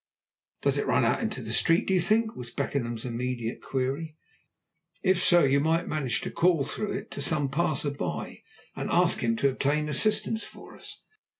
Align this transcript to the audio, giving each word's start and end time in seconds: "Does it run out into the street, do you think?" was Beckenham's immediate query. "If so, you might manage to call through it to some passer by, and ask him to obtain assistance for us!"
"Does 0.63 0.79
it 0.79 0.87
run 0.87 1.05
out 1.05 1.19
into 1.21 1.43
the 1.43 1.53
street, 1.53 1.85
do 1.85 1.93
you 1.93 2.01
think?" 2.01 2.35
was 2.35 2.49
Beckenham's 2.49 3.05
immediate 3.05 3.61
query. 3.61 4.17
"If 5.03 5.21
so, 5.21 5.43
you 5.43 5.59
might 5.59 5.87
manage 5.87 6.21
to 6.21 6.31
call 6.31 6.63
through 6.65 6.93
it 6.93 7.11
to 7.11 7.21
some 7.21 7.49
passer 7.49 7.91
by, 7.91 8.41
and 8.75 8.89
ask 8.89 9.19
him 9.19 9.35
to 9.35 9.49
obtain 9.49 9.87
assistance 9.87 10.43
for 10.43 10.73
us!" 10.75 11.03